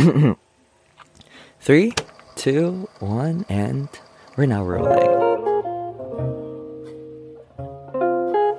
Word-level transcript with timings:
Three, 1.60 1.92
two, 2.36 2.88
one, 3.00 3.44
and 3.48 3.88
we're 4.36 4.46
now 4.46 4.64
rolling. 4.64 5.10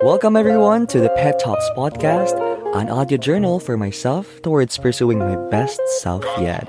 Welcome 0.01 0.35
everyone 0.35 0.87
to 0.87 0.99
the 0.99 1.09
Pet 1.15 1.39
Talks 1.39 1.67
podcast, 1.75 2.37
an 2.75 2.89
audio 2.89 3.17
journal 3.17 3.59
for 3.59 3.77
myself 3.77 4.41
towards 4.41 4.77
pursuing 4.77 5.19
my 5.19 5.35
best 5.49 5.79
self 6.01 6.25
yet. 6.39 6.67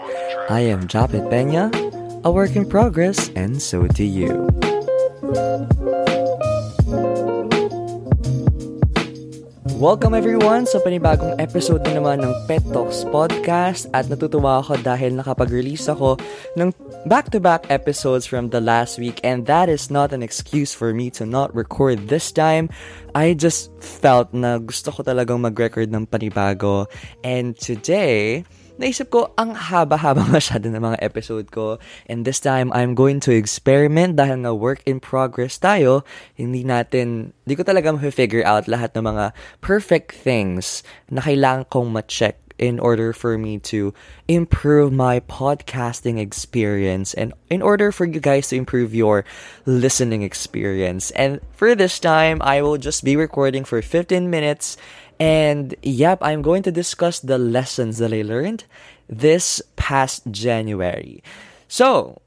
I 0.48 0.61
am 0.61 0.89
Japet 0.89 1.29
Peña, 1.30 1.70
a 2.25 2.30
work 2.30 2.57
in 2.57 2.68
progress, 2.68 3.30
and 3.30 3.61
so 3.61 3.86
do 3.89 4.04
you. 4.04 4.48
Welcome 9.83 10.14
everyone 10.14 10.62
sa 10.71 10.79
panibagong 10.79 11.35
episode 11.43 11.83
na 11.83 11.98
naman 11.98 12.23
ng 12.23 12.30
Pet 12.46 12.62
Talks 12.71 13.03
Podcast. 13.03 13.91
At 13.91 14.07
natutuwa 14.07 14.62
ako 14.62 14.79
dahil 14.79 15.19
nakapag-release 15.19 15.91
ako 15.91 16.23
ng 16.55 16.70
back-to-back 17.11 17.66
episodes 17.66 18.23
from 18.23 18.55
the 18.55 18.62
last 18.62 19.03
week. 19.03 19.19
And 19.27 19.42
that 19.51 19.66
is 19.66 19.91
not 19.91 20.15
an 20.15 20.23
excuse 20.23 20.70
for 20.70 20.95
me 20.95 21.11
to 21.19 21.27
not 21.27 21.51
record 21.51 22.06
this 22.06 22.30
time. 22.30 22.70
I 23.19 23.34
just 23.34 23.75
felt 23.83 24.30
na 24.30 24.62
gusto 24.62 24.95
ko 24.95 25.03
talagang 25.03 25.42
mag-record 25.42 25.91
ng 25.91 26.06
panibago. 26.06 26.87
And 27.27 27.59
today, 27.59 28.47
naisip 28.82 29.14
ko, 29.14 29.30
ang 29.38 29.54
haba-haba 29.54 30.27
masyado 30.34 30.66
ng 30.66 30.82
mga 30.82 30.98
episode 30.98 31.54
ko. 31.54 31.78
And 32.10 32.27
this 32.27 32.42
time, 32.42 32.74
I'm 32.74 32.98
going 32.98 33.22
to 33.24 33.30
experiment 33.30 34.18
dahil 34.18 34.42
nga 34.42 34.52
work 34.52 34.82
in 34.82 34.98
progress 34.98 35.62
tayo. 35.62 36.02
Hindi 36.34 36.66
natin, 36.66 37.30
di 37.46 37.55
ko 37.55 37.62
talaga 37.62 37.95
ma-figure 37.95 38.42
out 38.42 38.66
lahat 38.66 38.98
ng 38.98 39.06
mga 39.06 39.30
perfect 39.62 40.10
things 40.10 40.82
na 41.06 41.22
kailangan 41.22 41.70
kong 41.70 41.95
ma-check 41.95 42.42
in 42.62 42.78
order 42.78 43.12
for 43.12 43.36
me 43.36 43.58
to 43.58 43.92
improve 44.28 44.92
my 44.92 45.19
podcasting 45.20 46.19
experience 46.19 47.12
and 47.14 47.34
in 47.50 47.60
order 47.60 47.91
for 47.91 48.06
you 48.06 48.20
guys 48.20 48.48
to 48.48 48.56
improve 48.56 48.94
your 48.94 49.24
listening 49.67 50.22
experience. 50.22 51.11
And 51.12 51.41
for 51.52 51.74
this 51.74 51.98
time, 51.98 52.39
I 52.41 52.62
will 52.62 52.78
just 52.78 53.02
be 53.02 53.17
recording 53.17 53.64
for 53.64 53.83
15 53.83 54.30
minutes 54.30 54.77
and 55.23 55.78
yep, 55.87 56.19
I'm 56.19 56.42
going 56.42 56.67
to 56.67 56.75
discuss 56.75 57.23
the 57.23 57.39
lessons 57.39 58.03
that 58.03 58.11
I 58.11 58.27
learned 58.27 58.67
this 59.06 59.62
past 59.79 60.27
January. 60.34 61.23
So, 61.70 62.19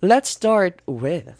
let's 0.00 0.32
start 0.32 0.80
with 0.88 1.36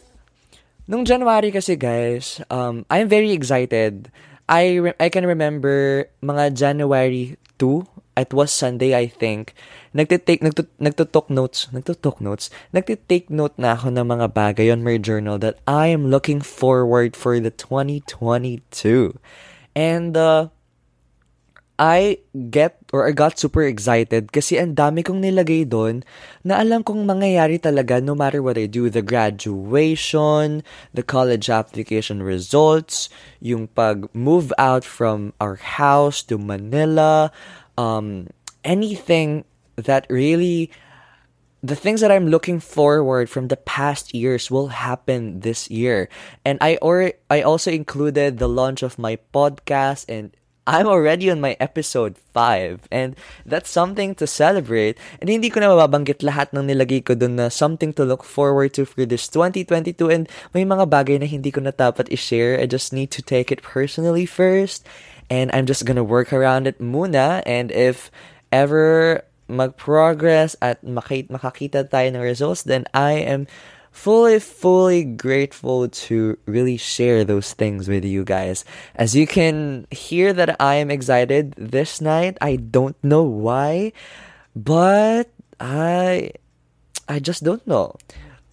Nung 0.85 1.01
January 1.01 1.49
kasi 1.49 1.79
guys, 1.79 2.45
um, 2.53 2.85
I'm 2.93 3.09
very 3.09 3.33
excited. 3.33 4.13
I 4.45 4.91
re- 4.91 4.99
I 4.99 5.09
can 5.09 5.25
remember 5.25 6.05
mga 6.21 6.53
January 6.53 7.41
2, 7.57 8.19
it 8.19 8.29
was 8.29 8.53
Sunday 8.53 8.93
I 8.93 9.09
think. 9.09 9.57
Nagtitake 9.97 10.45
nagtut 10.45 10.69
nagtutok 10.77 11.31
notes, 11.33 11.73
nagtutok 11.73 12.21
notes. 12.21 12.53
Nagtitake 12.69 13.33
note 13.33 13.57
na 13.57 13.73
ako 13.73 13.95
ng 13.95 14.05
mga 14.05 14.27
bagay 14.35 14.69
on 14.69 14.85
my 14.85 15.01
journal 15.01 15.41
that 15.41 15.57
I 15.65 15.89
am 15.89 16.13
looking 16.13 16.43
forward 16.43 17.17
for 17.17 17.39
the 17.39 17.49
2022. 17.49 18.61
And 19.73 20.13
uh, 20.13 20.52
I 21.79 22.21
get 22.53 22.77
or 22.93 23.09
I 23.09 23.11
got 23.17 23.41
super 23.41 23.65
excited 23.65 24.29
kasi 24.29 24.61
ang 24.61 24.77
dami 24.77 25.01
kong 25.01 25.25
nilagay 25.25 25.65
doon 25.65 26.05
na 26.45 26.61
alam 26.61 26.85
kong 26.85 27.09
mangyayari 27.09 27.57
talaga 27.57 27.97
no 27.97 28.13
matter 28.13 28.45
what 28.45 28.61
I 28.61 28.69
do. 28.69 28.93
The 28.93 29.01
graduation, 29.01 30.61
the 30.93 31.01
college 31.01 31.49
application 31.49 32.21
results, 32.21 33.09
yung 33.41 33.73
pag-move 33.73 34.53
out 34.61 34.85
from 34.85 35.33
our 35.41 35.57
house 35.57 36.21
to 36.29 36.37
Manila, 36.37 37.33
um, 37.73 38.29
anything 38.61 39.41
that 39.73 40.05
really 40.13 40.69
the 41.63 41.79
things 41.79 42.03
that 42.03 42.11
I'm 42.11 42.27
looking 42.27 42.59
forward 42.59 43.31
from 43.31 43.47
the 43.47 43.57
past 43.57 44.13
years 44.13 44.51
will 44.51 44.67
happen 44.75 45.39
this 45.39 45.71
year. 45.71 46.11
And 46.43 46.59
I 46.61 46.77
or 46.83 47.15
I 47.31 47.41
also 47.41 47.71
included 47.71 48.37
the 48.37 48.51
launch 48.51 48.83
of 48.83 48.99
my 48.99 49.17
podcast 49.33 50.05
and 50.11 50.35
I'm 50.63 50.87
already 50.87 51.27
on 51.27 51.43
my 51.43 51.59
episode 51.59 52.15
5 52.31 52.87
and 52.87 53.19
that's 53.45 53.69
something 53.69 54.15
to 54.15 54.25
celebrate. 54.25 54.95
And 55.19 55.27
hindi 55.27 55.51
ko 55.51 55.59
na 55.59 55.67
mababanggit 55.67 56.23
lahat 56.23 56.55
ng 56.55 56.71
nilagay 56.71 57.03
ko 57.03 57.19
dun 57.19 57.35
na 57.35 57.51
something 57.51 57.91
to 57.99 58.07
look 58.07 58.23
forward 58.23 58.71
to 58.79 58.87
for 58.87 59.03
this 59.03 59.27
2022 59.27 60.07
and 60.07 60.31
may 60.55 60.63
mga 60.63 60.87
bagay 60.87 61.19
na 61.19 61.27
hindi 61.27 61.51
ko 61.51 61.59
na 61.59 61.75
dapat 61.75 62.07
i-share. 62.15 62.55
I 62.55 62.65
just 62.65 62.95
need 62.95 63.11
to 63.11 63.21
take 63.21 63.51
it 63.51 63.59
personally 63.59 64.23
first. 64.23 64.87
And 65.27 65.51
I'm 65.51 65.67
just 65.67 65.83
gonna 65.83 66.03
work 66.03 66.31
around 66.31 66.67
it 66.67 66.79
muna. 66.79 67.43
And 67.43 67.67
if 67.67 68.07
ever 68.47 69.23
mag-progress 69.51 70.55
at 70.63 70.79
makakita 70.87 71.91
tayo 71.91 72.07
ng 72.15 72.23
results 72.23 72.63
then 72.63 72.87
I 72.95 73.19
am 73.19 73.51
fully, 73.93 74.41
fully 74.41 75.05
grateful 75.05 75.87
to 75.87 76.35
really 76.49 76.75
share 76.75 77.23
those 77.23 77.53
things 77.53 77.87
with 77.87 78.03
you 78.03 78.25
guys. 78.25 78.65
As 78.97 79.15
you 79.15 79.29
can 79.29 79.85
hear 79.93 80.33
that 80.33 80.57
I 80.59 80.81
am 80.81 80.89
excited 80.89 81.53
this 81.55 82.01
night. 82.01 82.35
I 82.41 82.57
don't 82.57 82.97
know 83.05 83.23
why, 83.23 83.93
but 84.57 85.29
I 85.61 86.33
I 87.07 87.21
just 87.21 87.45
don't 87.45 87.63
know. 87.69 87.95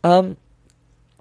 Um 0.05 0.37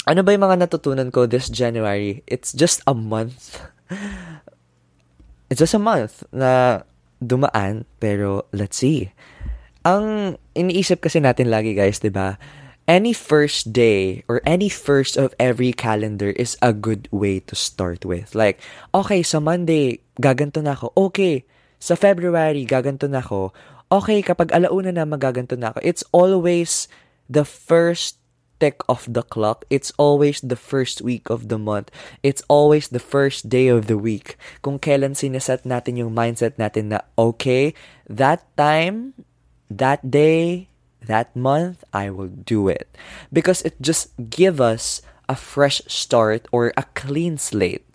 ano 0.03 0.21
ba 0.21 0.35
yung 0.35 0.45
mga 0.45 0.67
natutunan 0.67 1.09
ko 1.15 1.25
this 1.25 1.47
January? 1.47 2.21
It's 2.27 2.51
just 2.51 2.83
a 2.85 2.93
month. 2.93 3.57
It's 5.49 5.57
just 5.57 5.73
a 5.73 5.81
month 5.81 6.21
na 6.29 6.85
dumaan, 7.17 7.89
pero 7.97 8.45
let's 8.53 8.77
see. 8.77 9.09
Ang 9.81 10.37
iniisip 10.53 11.01
kasi 11.01 11.17
natin 11.17 11.49
lagi 11.49 11.73
guys, 11.73 11.97
'di 11.97 12.13
ba? 12.13 12.37
Any 12.89 13.13
first 13.13 13.69
day 13.69 14.25
or 14.25 14.41
any 14.49 14.65
first 14.65 15.13
of 15.13 15.37
every 15.37 15.69
calendar 15.69 16.33
is 16.33 16.57
a 16.57 16.73
good 16.73 17.05
way 17.13 17.37
to 17.45 17.53
start 17.53 18.01
with. 18.01 18.33
Like, 18.33 18.57
okay, 18.97 19.21
sa 19.21 19.37
Monday, 19.37 20.01
gaganto 20.17 20.57
na 20.65 20.73
ako. 20.73 20.97
Okay, 20.97 21.45
sa 21.77 21.93
February, 21.93 22.65
gaganto 22.65 23.05
na 23.05 23.21
ako. 23.21 23.53
Okay, 23.93 24.25
kapag 24.25 24.49
alauna 24.49 24.89
na, 24.89 25.05
magaganto 25.05 25.53
na 25.53 25.69
ako. 25.69 25.85
It's 25.85 26.01
always 26.09 26.89
the 27.29 27.45
first 27.45 28.17
tick 28.57 28.81
of 28.89 29.05
the 29.05 29.21
clock. 29.21 29.69
It's 29.69 29.93
always 30.01 30.41
the 30.41 30.57
first 30.57 31.05
week 31.05 31.29
of 31.29 31.47
the 31.47 31.61
month. 31.61 31.93
It's 32.25 32.41
always 32.49 32.89
the 32.89 32.99
first 32.99 33.53
day 33.53 33.69
of 33.69 33.85
the 33.85 34.01
week. 34.01 34.33
Kung 34.65 34.81
kailan 34.81 35.13
sineset 35.13 35.61
natin 35.61 36.01
yung 36.01 36.11
mindset 36.17 36.57
natin 36.57 36.89
na, 36.89 37.05
okay, 37.13 37.77
that 38.09 38.49
time, 38.57 39.13
that 39.69 40.01
day, 40.09 40.68
that 41.05 41.35
month, 41.35 41.83
I 41.93 42.09
will 42.09 42.29
do 42.29 42.67
it. 42.67 42.91
Because 43.31 43.61
it 43.61 43.79
just 43.81 44.11
give 44.29 44.59
us 44.59 45.01
a 45.27 45.35
fresh 45.35 45.81
start 45.87 46.47
or 46.51 46.73
a 46.75 46.83
clean 46.97 47.37
slate. 47.37 47.85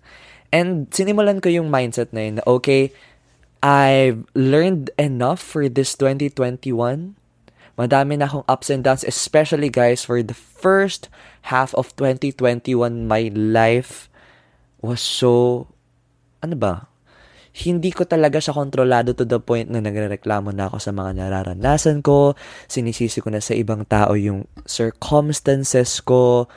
And 0.54 0.86
sinimulan 0.94 1.42
ko 1.42 1.50
yung 1.50 1.66
mindset 1.66 2.14
na 2.14 2.30
yun 2.30 2.38
okay, 2.46 2.94
I've 3.58 4.22
learned 4.38 4.94
enough 5.00 5.42
for 5.42 5.68
this 5.68 5.98
2021. 5.98 7.16
Madami 7.74 8.14
na 8.14 8.30
akong 8.30 8.46
ups 8.46 8.70
and 8.70 8.86
downs, 8.86 9.02
especially 9.02 9.66
guys, 9.66 10.06
for 10.06 10.22
the 10.22 10.36
first 10.36 11.10
half 11.50 11.74
of 11.74 11.90
2021, 11.98 12.70
my 13.08 13.34
life 13.34 14.06
was 14.78 15.02
so, 15.02 15.66
ano 16.38 16.54
ba? 16.54 16.86
Hindi 17.54 17.94
ko 17.94 18.02
talaga 18.02 18.42
siya 18.42 18.50
kontrolado 18.50 19.14
to 19.14 19.22
the 19.22 19.38
point 19.38 19.70
na 19.70 19.78
nagrereklamo 19.78 20.50
na 20.50 20.66
ako 20.66 20.82
sa 20.82 20.90
mga 20.90 21.22
nararanasan 21.22 22.02
ko, 22.02 22.34
sinisisi 22.66 23.22
ko 23.22 23.30
na 23.30 23.38
sa 23.38 23.54
ibang 23.54 23.86
tao 23.86 24.18
yung 24.18 24.50
circumstances 24.66 26.02
ko, 26.02 26.50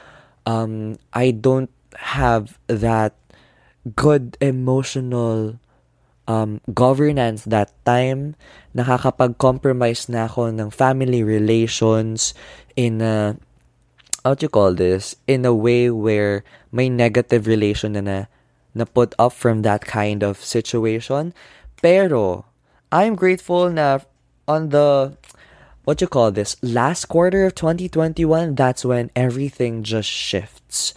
um, 0.50 0.98
I 1.14 1.38
don't 1.38 1.70
have 2.18 2.58
that 2.66 3.14
good 3.94 4.42
emotional 4.42 5.62
um, 6.26 6.66
governance 6.74 7.46
that 7.46 7.70
time. 7.86 8.34
Nakakapag-compromise 8.74 10.10
na 10.10 10.26
ako 10.26 10.50
ng 10.50 10.74
family 10.74 11.22
relations 11.22 12.34
in 12.74 13.06
a, 13.06 13.38
how 14.26 14.34
do 14.34 14.50
you 14.50 14.52
call 14.52 14.74
this? 14.74 15.14
In 15.30 15.46
a 15.46 15.54
way 15.54 15.94
where 15.94 16.42
may 16.74 16.90
negative 16.90 17.46
relation 17.46 17.94
na 17.94 18.02
na 18.02 18.18
na 18.78 18.86
put 18.86 19.18
up 19.18 19.34
from 19.34 19.62
that 19.66 19.82
kind 19.82 20.22
of 20.24 20.38
situation. 20.38 21.34
Pero, 21.82 22.46
I'm 22.92 23.16
grateful 23.18 23.70
na 23.70 24.00
on 24.48 24.70
the, 24.70 25.18
what 25.84 26.00
you 26.00 26.08
call 26.08 26.32
this, 26.32 26.56
last 26.62 27.06
quarter 27.06 27.46
of 27.46 27.56
2021, 27.56 28.56
that's 28.56 28.86
when 28.86 29.12
everything 29.16 29.84
just 29.84 30.10
shifts. 30.10 30.94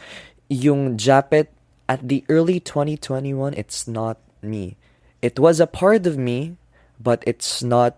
Yung 0.49 0.97
Japet 0.97 1.49
at 1.89 2.07
the 2.07 2.25
early 2.29 2.61
2021, 2.61 3.55
it's 3.55 3.89
not 3.89 4.19
me. 4.43 4.77
It 5.23 5.39
was 5.39 5.61
a 5.61 5.67
part 5.67 6.07
of 6.07 6.17
me, 6.17 6.57
but 7.01 7.25
it's 7.27 7.63
not 7.63 7.97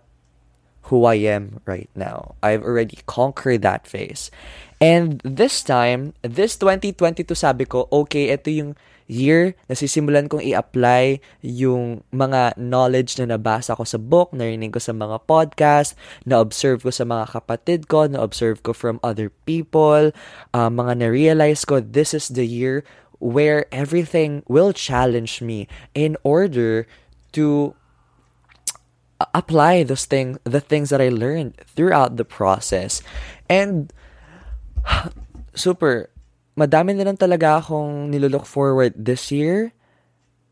who 0.87 1.05
I 1.05 1.15
am 1.15 1.61
right 1.65 1.89
now. 1.95 2.35
I've 2.43 2.63
already 2.63 2.99
conquered 3.05 3.61
that 3.61 3.87
phase. 3.87 4.31
And 4.81 5.21
this 5.23 5.63
time, 5.63 6.13
this 6.21 6.57
2022 6.57 7.35
sabi 7.35 7.63
ko, 7.63 7.87
okay, 7.91 8.35
ito 8.35 8.51
yung 8.51 8.75
year, 9.07 9.55
nasisimulan 9.67 10.27
kong 10.29 10.43
i-apply 10.43 11.19
yung 11.41 12.03
mga 12.13 12.55
knowledge 12.57 13.19
na 13.19 13.35
nabasa 13.35 13.75
ko 13.75 13.83
sa 13.83 13.99
book, 13.99 14.31
narinig 14.31 14.73
ko 14.73 14.81
sa 14.81 14.95
mga 14.95 15.23
podcast, 15.27 15.95
na-observe 16.27 16.83
ko 16.83 16.91
sa 16.91 17.03
mga 17.03 17.35
kapatid 17.35 17.87
ko, 17.91 18.07
na-observe 18.07 18.61
ko 18.63 18.71
from 18.71 18.99
other 19.03 19.31
people, 19.43 20.11
uh, 20.55 20.69
mga 20.69 21.03
na-realize 21.03 21.65
ko, 21.65 21.79
this 21.79 22.13
is 22.13 22.31
the 22.33 22.45
year 22.45 22.83
where 23.23 23.65
everything 23.71 24.43
will 24.51 24.75
challenge 24.75 25.39
me 25.39 25.67
in 25.95 26.19
order 26.27 26.83
to 27.31 27.73
apply 29.33 29.83
those 29.83 30.03
things 30.03 30.37
the 30.43 30.59
things 30.59 30.89
that 30.89 30.99
I 30.99 31.07
learned 31.07 31.55
throughout 31.75 32.17
the 32.17 32.25
process. 32.25 33.01
And 33.47 33.91
super 35.55 36.09
madami 36.53 36.93
na 36.93 37.09
lang 37.09 37.17
talaga 37.17 37.61
akong 37.61 38.09
nilook 38.09 38.45
forward 38.45 38.93
this 38.97 39.33
year 39.33 39.73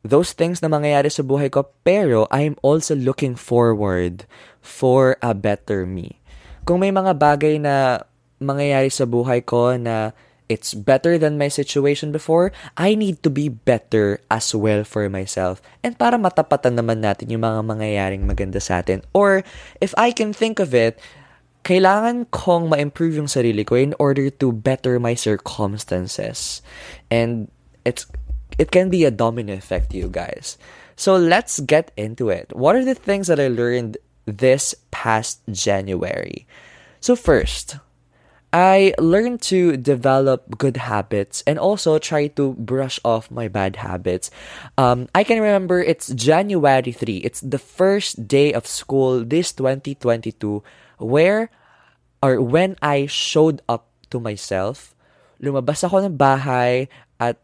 those 0.01 0.33
things 0.33 0.59
na 0.59 0.69
mangyayari 0.69 1.13
sa 1.13 1.21
buhay 1.21 1.49
ko 1.53 1.69
pero 1.85 2.25
I'm 2.33 2.57
also 2.65 2.97
looking 2.97 3.37
forward 3.37 4.25
for 4.61 5.17
a 5.21 5.37
better 5.37 5.85
me 5.85 6.21
kung 6.65 6.81
may 6.81 6.93
mga 6.93 7.17
bagay 7.17 7.61
na 7.61 8.01
mangyayari 8.41 8.89
sa 8.89 9.05
buhay 9.05 9.45
ko 9.45 9.77
na 9.77 10.13
it's 10.51 10.75
better 10.75 11.15
than 11.15 11.39
my 11.39 11.47
situation 11.47 12.11
before, 12.11 12.51
I 12.75 12.99
need 12.99 13.23
to 13.23 13.31
be 13.31 13.47
better 13.47 14.19
as 14.27 14.51
well 14.51 14.83
for 14.83 15.07
myself. 15.07 15.63
And 15.79 15.95
para 15.95 16.19
matapatan 16.19 16.75
naman 16.75 16.99
natin 16.99 17.31
yung 17.31 17.47
mga 17.47 17.63
mangyayaring 17.63 18.27
maganda 18.27 18.59
sa 18.59 18.83
atin. 18.83 18.99
Or, 19.15 19.47
if 19.79 19.95
I 19.95 20.11
can 20.11 20.35
think 20.35 20.59
of 20.59 20.75
it, 20.75 20.99
kailangan 21.63 22.29
kong 22.31 22.69
ma-improve 22.69 23.15
yung 23.15 23.29
sarili 23.29 23.65
ko 23.65 23.75
in 23.75 23.93
order 23.99 24.29
to 24.29 24.51
better 24.51 24.99
my 24.99 25.13
circumstances. 25.13 26.61
And 27.09 27.49
it's 27.85 28.05
it 28.57 28.71
can 28.71 28.89
be 28.89 29.05
a 29.05 29.11
domino 29.11 29.53
effect, 29.53 29.93
you 29.93 30.09
guys. 30.09 30.57
So 30.95 31.15
let's 31.15 31.59
get 31.61 31.91
into 31.97 32.29
it. 32.29 32.53
What 32.55 32.75
are 32.75 32.85
the 32.85 32.95
things 32.95 33.27
that 33.27 33.39
I 33.39 33.47
learned 33.47 33.97
this 34.25 34.75
past 34.91 35.41
January? 35.49 36.45
So 36.99 37.15
first, 37.15 37.77
I 38.53 38.93
learned 38.99 39.41
to 39.49 39.77
develop 39.77 40.57
good 40.57 40.75
habits 40.77 41.41
and 41.47 41.57
also 41.57 41.97
try 41.97 42.27
to 42.35 42.53
brush 42.53 42.99
off 43.05 43.31
my 43.31 43.47
bad 43.47 43.77
habits. 43.77 44.29
Um, 44.77 45.07
I 45.15 45.23
can 45.23 45.39
remember 45.39 45.81
it's 45.81 46.11
January 46.11 46.91
3. 46.91 47.17
It's 47.23 47.39
the 47.41 47.57
first 47.59 48.27
day 48.27 48.51
of 48.51 48.67
school 48.67 49.23
this 49.23 49.53
2022 49.53 50.61
where 51.01 51.49
or 52.21 52.37
when 52.39 52.77
I 52.79 53.09
showed 53.09 53.65
up 53.65 53.89
to 54.13 54.21
myself. 54.21 54.93
Lumabas 55.41 55.81
ako 55.81 56.05
ng 56.05 56.15
bahay 56.21 56.85
at 57.17 57.41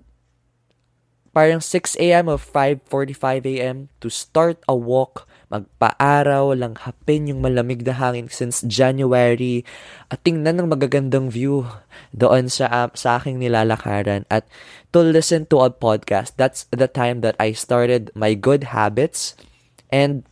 parang 1.34 1.62
6 1.62 1.98
a.m. 1.98 2.30
or 2.30 2.38
5.45 2.38 3.58
a.m. 3.58 3.90
to 4.02 4.14
start 4.14 4.62
a 4.70 4.78
walk 4.78 5.26
magpaaraw, 5.48 6.52
lang 6.60 6.76
hapin 6.76 7.32
yung 7.32 7.40
malamig 7.40 7.84
na 7.88 7.96
hangin 7.96 8.28
since 8.28 8.64
January, 8.68 9.64
at 10.12 10.20
tingnan 10.24 10.60
ng 10.60 10.68
magagandang 10.68 11.32
view 11.32 11.64
doon 12.12 12.52
sa, 12.52 12.68
uh, 12.68 12.90
sa 12.92 13.20
aking 13.20 13.40
nilalakaran, 13.40 14.28
at 14.28 14.44
to 14.92 15.00
listen 15.00 15.48
to 15.48 15.64
a 15.64 15.72
podcast. 15.72 16.36
That's 16.36 16.68
the 16.76 16.92
time 16.92 17.24
that 17.24 17.40
I 17.40 17.56
started 17.56 18.12
my 18.12 18.36
good 18.36 18.76
habits, 18.76 19.40
and 19.88 20.28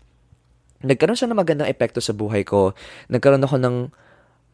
nagkaroon 0.86 1.18
siya 1.18 1.30
ng 1.34 1.42
magandang 1.42 1.72
epekto 1.72 1.98
sa 1.98 2.14
buhay 2.14 2.46
ko. 2.46 2.78
Nagkaroon 3.10 3.42
ako 3.42 3.58
ng 3.58 3.76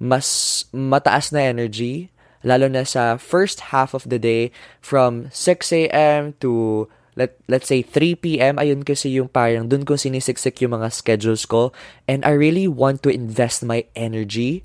mas 0.01 0.63
mataas 0.73 1.29
na 1.29 1.45
energy, 1.45 2.09
lalo 2.41 2.65
na 2.65 2.87
sa 2.87 3.19
first 3.21 3.69
half 3.69 3.93
of 3.93 4.07
the 4.09 4.17
day 4.17 4.49
from 4.81 5.29
6 5.29 5.69
a.m. 5.85 6.33
to 6.41 6.87
let 7.13 7.37
let's 7.51 7.67
say 7.67 7.83
3 7.83 8.15
p.m. 8.17 8.55
ayun 8.57 8.87
kasi 8.87 9.19
yung 9.19 9.27
parang 9.27 9.67
dun 9.67 9.83
ko 9.83 9.99
sinisiksik 9.99 10.63
yung 10.63 10.79
mga 10.79 10.89
schedules 10.89 11.43
ko 11.43 11.75
and 12.07 12.23
I 12.23 12.31
really 12.31 12.71
want 12.71 13.03
to 13.03 13.11
invest 13.11 13.67
my 13.67 13.83
energy 13.99 14.63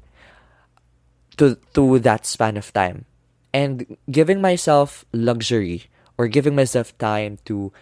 to 1.36 1.58
to 1.74 1.98
that 2.06 2.24
span 2.24 2.56
of 2.56 2.70
time 2.70 3.04
and 3.50 3.84
giving 4.08 4.38
myself 4.38 5.04
luxury 5.10 5.90
or 6.16 6.30
giving 6.30 6.54
myself 6.54 6.94
time 7.02 7.42
to 7.50 7.74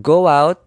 go 0.00 0.30
out 0.30 0.64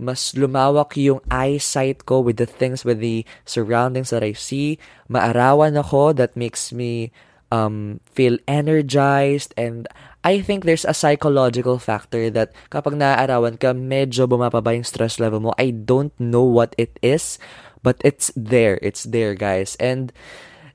mas 0.00 0.32
lumawak 0.32 0.96
yung 0.96 1.20
eyesight 1.28 2.08
ko 2.08 2.24
with 2.24 2.40
the 2.40 2.48
things 2.48 2.82
with 2.82 3.04
the 3.04 3.22
surroundings 3.44 4.08
that 4.08 4.24
I 4.24 4.32
see 4.32 4.80
maarawan 5.12 5.76
ako 5.76 6.16
that 6.16 6.32
makes 6.34 6.72
me 6.72 7.12
um, 7.52 8.00
feel 8.08 8.40
energized 8.48 9.52
and 9.60 9.84
I 10.20 10.44
think 10.44 10.64
there's 10.64 10.84
a 10.84 10.92
psychological 10.92 11.80
factor 11.80 12.28
that 12.36 12.52
kapag 12.68 13.00
naaarawan 13.00 13.56
ka, 13.56 13.72
medyo 13.72 14.28
bumababa 14.28 14.76
yung 14.76 14.84
stress 14.84 15.16
level 15.16 15.40
mo. 15.40 15.56
I 15.56 15.72
don't 15.72 16.12
know 16.20 16.44
what 16.44 16.76
it 16.76 17.00
is, 17.00 17.40
but 17.80 17.96
it's 18.04 18.28
there. 18.36 18.76
It's 18.84 19.08
there, 19.08 19.32
guys. 19.32 19.80
And 19.80 20.12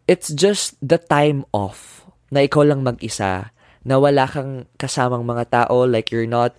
it's 0.10 0.34
just 0.34 0.82
the 0.82 0.98
time 0.98 1.46
off 1.54 2.10
na 2.34 2.50
ikaw 2.50 2.66
lang 2.66 2.82
mag-isa, 2.82 3.54
na 3.86 4.02
wala 4.02 4.26
kang 4.26 4.66
kasamang 4.82 5.30
mga 5.30 5.46
tao, 5.54 5.86
like 5.86 6.10
you're 6.10 6.26
not 6.30 6.58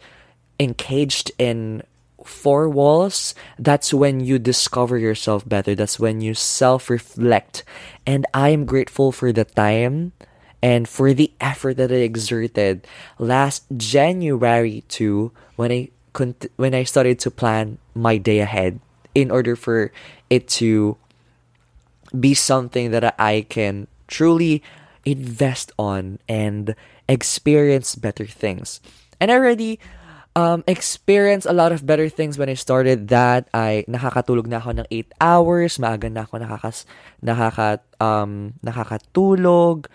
engaged 0.63 1.35
in 1.43 1.83
four 2.27 2.69
walls, 2.69 3.35
that's 3.59 3.95
when 3.95 4.21
you 4.21 4.39
discover 4.39 4.99
yourself 4.99 5.49
better. 5.49 5.75
That's 5.75 5.99
when 5.99 6.21
you 6.21 6.35
self 6.35 6.91
reflect. 6.91 7.65
And 8.07 8.27
I'm 8.35 8.65
grateful 8.65 9.13
for 9.13 9.33
the 9.33 9.45
time 9.45 10.13
and 10.63 10.89
for 10.89 11.15
the 11.15 11.33
effort 11.41 11.77
that 11.77 11.93
I 11.93 12.03
exerted 12.03 12.87
last 13.19 13.65
January 13.77 14.83
to 14.99 15.33
when 15.57 15.73
I 15.73 15.91
when 16.57 16.75
I 16.75 16.85
started 16.85 17.21
to 17.21 17.31
plan 17.31 17.77
my 17.95 18.17
day 18.17 18.41
ahead 18.41 18.81
in 19.15 19.31
order 19.31 19.55
for 19.55 19.93
it 20.31 20.49
to 20.61 20.97
be 22.19 22.33
something 22.33 22.91
that 22.91 23.15
I 23.21 23.45
can 23.49 23.87
truly 24.09 24.63
invest 25.05 25.73
on 25.79 26.19
and 26.29 26.75
experience 27.09 27.95
better 27.95 28.25
things. 28.25 28.81
And 29.21 29.31
I 29.31 29.35
already 29.35 29.79
um, 30.37 30.61
experience 30.69 31.49
a 31.49 31.57
lot 31.57 31.73
of 31.73 31.89
better 31.89 32.13
things 32.13 32.37
when 32.37 32.53
I 32.53 32.55
started 32.55 33.09
that. 33.09 33.49
I 33.57 33.89
nakakatulog 33.89 34.47
na 34.47 34.61
ako 34.61 34.85
ng 34.85 34.87
8 34.93 35.17
hours, 35.19 35.81
maaga 35.81 36.13
na 36.13 36.29
ako 36.29 36.45
nakakas, 36.45 36.85
nakaka, 37.25 37.81
um, 37.97 38.53
nakakatulog, 38.61 39.89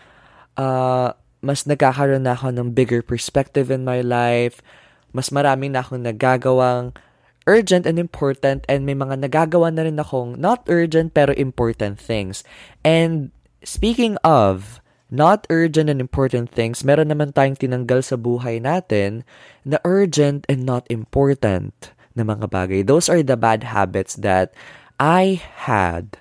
uh, 0.58 1.14
mas 1.46 1.70
nagkakaroon 1.70 2.26
na 2.26 2.34
ako 2.34 2.50
ng 2.58 2.74
bigger 2.74 3.06
perspective 3.06 3.70
in 3.70 3.86
my 3.86 4.02
life, 4.02 4.66
mas 5.14 5.30
marami 5.30 5.70
na 5.70 5.86
akong 5.86 6.02
nagagawang 6.02 6.98
urgent 7.46 7.86
and 7.86 7.98
important 7.98 8.66
and 8.70 8.86
may 8.86 8.98
mga 8.98 9.22
nagagawa 9.22 9.74
na 9.74 9.86
rin 9.86 9.98
akong 10.02 10.38
not 10.38 10.66
urgent 10.70 11.14
pero 11.14 11.34
important 11.38 12.02
things. 12.02 12.42
And 12.82 13.30
speaking 13.62 14.18
of, 14.26 14.81
not 15.11 15.44
urgent 15.51 15.91
and 15.91 15.99
important 15.99 16.49
things, 16.49 16.87
meron 16.87 17.11
naman 17.11 17.35
tayong 17.35 17.59
tinanggal 17.59 17.99
sa 17.99 18.15
buhay 18.15 18.63
natin 18.63 19.27
na 19.68 19.77
urgent 19.83 20.47
and 20.47 20.63
not 20.63 20.87
important 20.87 21.91
na 22.15 22.23
mga 22.23 22.47
bagay. 22.47 22.81
Those 22.81 23.11
are 23.11 23.19
the 23.19 23.35
bad 23.35 23.68
habits 23.68 24.15
that 24.23 24.56
I 24.97 25.44
had 25.68 26.15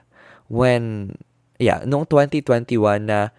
when, 0.50 1.14
yeah, 1.62 1.86
noong 1.86 2.10
2021 2.10 3.06
na 3.06 3.30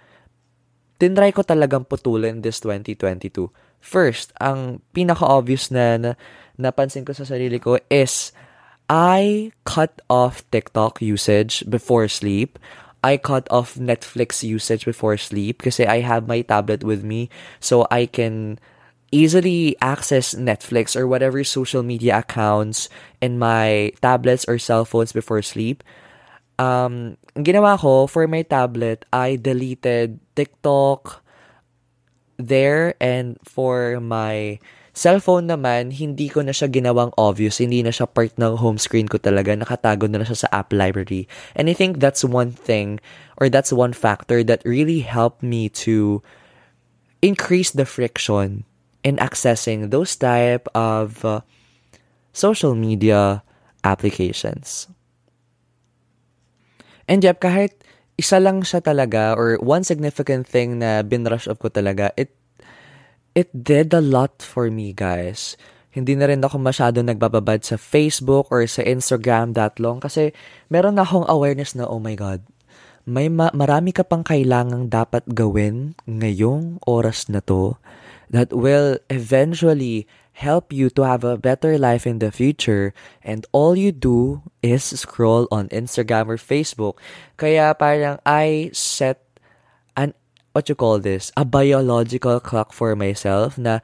tinry 0.96 1.36
ko 1.36 1.44
talagang 1.44 1.84
putulin 1.84 2.40
this 2.40 2.64
2022. 2.64 3.52
First, 3.84 4.32
ang 4.40 4.80
pinaka-obvious 4.96 5.68
na, 5.74 6.00
na 6.00 6.12
napansin 6.56 7.04
ko 7.04 7.12
sa 7.12 7.28
sarili 7.28 7.60
ko 7.60 7.82
is 7.92 8.32
I 8.92 9.50
cut 9.64 10.04
off 10.12 10.44
TikTok 10.52 11.02
usage 11.02 11.64
before 11.68 12.12
sleep. 12.12 12.60
I 13.04 13.18
cut 13.18 13.48
off 13.50 13.76
Netflix 13.76 14.44
usage 14.44 14.86
before 14.86 15.18
sleep 15.18 15.60
because 15.60 15.80
I 15.80 16.02
have 16.02 16.28
my 16.28 16.42
tablet 16.42 16.84
with 16.84 17.04
me 17.04 17.30
so 17.60 17.88
I 17.90 18.06
can 18.06 18.60
easily 19.12 19.76
access 19.82 20.34
Netflix 20.34 20.96
or 20.96 21.08
whatever 21.08 21.44
social 21.44 21.84
media 21.84 22.20
accounts 22.20 22.90
in 23.20 23.38
my 23.38 23.92
tablets 24.02 24.46
or 24.48 24.58
cell 24.58 24.86
phones 24.86 25.12
before 25.12 25.42
sleep. 25.42 25.84
Um, 26.60 27.18
ginawa 27.36 27.80
ko 27.80 28.08
for 28.08 28.28
my 28.28 28.44
tablet, 28.44 29.06
I 29.12 29.36
deleted 29.36 30.20
TikTok 30.36 31.24
there 32.38 32.96
and 33.02 33.38
for 33.44 34.00
my 34.00 34.60
Cellphone 34.92 35.48
naman, 35.48 35.96
hindi 35.96 36.28
ko 36.28 36.44
na 36.44 36.52
siya 36.52 36.68
ginawang 36.68 37.16
obvious. 37.16 37.64
Hindi 37.64 37.80
na 37.80 37.96
siya 37.96 38.12
part 38.12 38.36
ng 38.36 38.60
home 38.60 38.76
screen 38.76 39.08
ko 39.08 39.16
talaga. 39.16 39.56
Nakatago 39.56 40.12
na, 40.12 40.20
na 40.20 40.28
siya 40.28 40.44
sa 40.44 40.52
app 40.52 40.76
library. 40.76 41.32
And 41.56 41.72
I 41.72 41.74
think 41.74 42.04
that's 42.04 42.28
one 42.28 42.52
thing 42.52 43.00
or 43.40 43.48
that's 43.48 43.72
one 43.72 43.96
factor 43.96 44.44
that 44.44 44.60
really 44.68 45.00
helped 45.00 45.40
me 45.40 45.72
to 45.88 46.20
increase 47.24 47.72
the 47.72 47.88
friction 47.88 48.68
in 49.08 49.16
accessing 49.16 49.96
those 49.96 50.20
type 50.20 50.68
of 50.76 51.24
uh, 51.24 51.42
social 52.36 52.76
media 52.76 53.48
applications. 53.88 54.92
And 57.08 57.24
yep, 57.24 57.40
kahit 57.40 57.80
isa 58.20 58.44
lang 58.44 58.68
siya 58.68 58.84
talaga 58.84 59.40
or 59.40 59.56
one 59.64 59.88
significant 59.88 60.46
thing 60.46 60.84
na 60.84 61.00
binrush 61.02 61.48
up 61.48 61.64
ko 61.64 61.72
talaga, 61.72 62.12
it 62.20 62.36
it 63.36 63.50
did 63.52 63.94
a 63.94 64.04
lot 64.04 64.44
for 64.44 64.70
me, 64.72 64.92
guys. 64.92 65.56
Hindi 65.92 66.16
na 66.16 66.32
rin 66.32 66.44
ako 66.44 66.56
masyado 66.60 67.04
nagbababad 67.04 67.68
sa 67.68 67.76
Facebook 67.76 68.48
or 68.48 68.64
sa 68.64 68.80
Instagram 68.84 69.60
that 69.60 69.76
long 69.76 70.00
kasi 70.00 70.32
meron 70.72 70.96
na 70.96 71.04
akong 71.04 71.28
awareness 71.28 71.76
na, 71.76 71.84
oh 71.84 72.00
my 72.00 72.16
God, 72.16 72.48
may 73.04 73.28
ma- 73.28 73.52
marami 73.52 73.92
ka 73.92 74.08
pang 74.08 74.24
kailangang 74.24 74.88
dapat 74.88 75.28
gawin 75.36 76.00
ngayong 76.08 76.80
oras 76.88 77.28
na 77.28 77.44
to 77.44 77.76
that 78.32 78.56
will 78.56 78.96
eventually 79.12 80.08
help 80.40 80.72
you 80.72 80.88
to 80.88 81.04
have 81.04 81.28
a 81.28 81.36
better 81.36 81.76
life 81.76 82.08
in 82.08 82.24
the 82.24 82.32
future 82.32 82.96
and 83.20 83.44
all 83.52 83.76
you 83.76 83.92
do 83.92 84.42
is 84.64 84.88
scroll 84.88 85.44
on 85.52 85.68
Instagram 85.76 86.32
or 86.32 86.40
Facebook. 86.40 86.98
Kaya 87.36 87.76
parang 87.76 88.24
I 88.24 88.72
set 88.72 89.20
what 90.54 90.70
you 90.70 90.76
call 90.76 91.00
this, 91.00 91.32
a 91.38 91.46
biological 91.46 92.40
clock 92.40 92.74
for 92.74 92.96
myself 92.96 93.58
na 93.58 93.80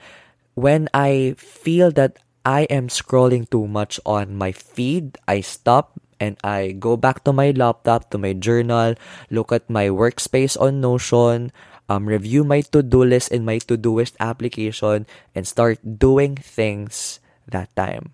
when 0.56 0.90
I 0.94 1.36
feel 1.38 1.92
that 1.92 2.20
I 2.46 2.64
am 2.72 2.88
scrolling 2.88 3.50
too 3.50 3.68
much 3.68 4.00
on 4.06 4.36
my 4.36 4.52
feed, 4.52 5.18
I 5.28 5.42
stop 5.42 6.00
and 6.20 6.38
I 6.44 6.72
go 6.72 6.98
back 6.98 7.24
to 7.26 7.34
my 7.34 7.52
laptop, 7.52 8.10
to 8.12 8.18
my 8.18 8.34
journal, 8.34 8.96
look 9.30 9.52
at 9.52 9.70
my 9.70 9.88
workspace 9.88 10.60
on 10.60 10.82
Notion, 10.82 11.52
um, 11.90 12.06
review 12.08 12.44
my 12.44 12.62
to-do 12.62 13.04
list 13.04 13.32
in 13.32 13.46
my 13.46 13.60
Todoist 13.60 14.16
application 14.20 15.06
and 15.36 15.48
start 15.48 15.80
doing 16.00 16.36
things 16.36 17.20
that 17.48 17.74
time. 17.76 18.12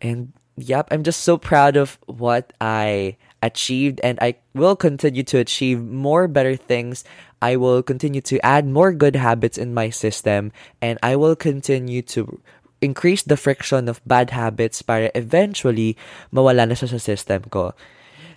And 0.00 0.32
yep, 0.56 0.88
I'm 0.90 1.02
just 1.02 1.20
so 1.20 1.38
proud 1.38 1.76
of 1.76 1.98
what 2.06 2.52
I 2.60 3.16
achieved 3.42 4.00
and 4.04 4.18
I 4.20 4.36
will 4.54 4.76
continue 4.76 5.22
to 5.24 5.38
achieve 5.38 5.80
more 5.80 6.28
better 6.28 6.56
things. 6.56 7.04
I 7.40 7.56
will 7.56 7.82
continue 7.82 8.20
to 8.28 8.36
add 8.44 8.68
more 8.68 8.92
good 8.92 9.16
habits 9.16 9.56
in 9.56 9.72
my 9.72 9.88
system 9.88 10.52
and 10.80 11.00
I 11.02 11.16
will 11.16 11.36
continue 11.36 12.00
to 12.14 12.40
increase 12.80 13.24
the 13.24 13.36
friction 13.36 13.88
of 13.88 14.04
bad 14.08 14.30
habits 14.32 14.80
para 14.80 15.12
eventually 15.16 15.96
mawala 16.32 16.68
na 16.68 16.76
siya 16.76 16.96
sa 16.96 17.00
system 17.00 17.48
ko. 17.48 17.72